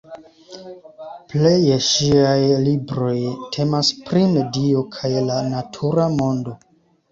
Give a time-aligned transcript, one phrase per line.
[1.33, 3.13] Pleje ŝiaj libroj
[3.59, 6.59] temas pri medio kaj la natura mondo.